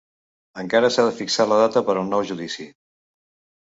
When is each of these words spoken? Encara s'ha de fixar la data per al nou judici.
Encara 0.63 0.89
s'ha 0.95 1.05
de 1.09 1.13
fixar 1.21 1.47
la 1.53 1.61
data 1.67 1.87
per 1.91 1.99
al 1.99 2.13
nou 2.17 2.29
judici. 2.35 2.71